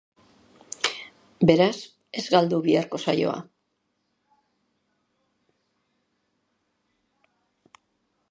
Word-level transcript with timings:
Beraz, 1.49 1.75
ez 2.21 2.23
galdu 2.35 2.59
biharko 2.67 3.01
saioa! 3.03 3.35